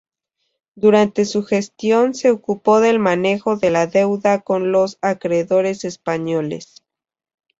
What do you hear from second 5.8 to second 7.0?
españoles.